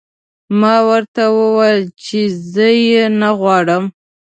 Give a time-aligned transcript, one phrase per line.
[0.59, 2.19] ما ورته وویل چې
[2.51, 3.83] زه یې نه غواړم